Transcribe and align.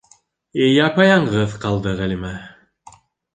Япа-яңғыҙ 0.85 1.53
ҡалды 1.67 1.93
Ғәлимә! 2.01 2.33